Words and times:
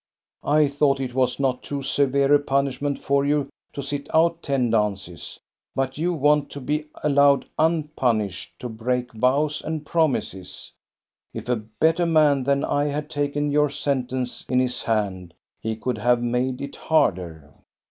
"I 0.61 0.67
thought 0.67 0.99
it 0.99 1.13
was 1.13 1.39
not 1.39 1.61
too 1.61 1.83
severe 1.83 2.33
a 2.33 2.39
punishment 2.39 2.97
for 2.97 3.23
you 3.23 3.49
to 3.73 3.83
sit 3.83 4.09
out 4.11 4.41
ten 4.41 4.71
dances. 4.71 5.39
But 5.75 5.99
you 5.99 6.11
want 6.11 6.49
to 6.53 6.59
be 6.59 6.85
allowed 7.03 7.45
unpunished 7.59 8.57
to 8.61 8.67
break 8.69 9.13
vows 9.13 9.61
and 9.61 9.85
promises. 9.85 10.71
If 11.35 11.45
72 11.45 11.45
THE 11.45 11.45
STORY 11.45 11.59
OF 11.59 11.67
GOSTA 11.67 11.75
BERUNG 11.77 11.93
a 11.93 11.93
better 11.93 12.11
man 12.11 12.43
than 12.45 12.65
I 12.65 12.85
had 12.85 13.09
taken 13.11 13.51
your 13.51 13.69
sentence 13.69 14.45
in 14.49 14.59
his 14.59 14.81
hand, 14.81 15.35
he 15.59 15.75
could 15.75 15.99
have 15.99 16.23
made 16.23 16.61
it 16.61 16.77
harder." 16.77 17.53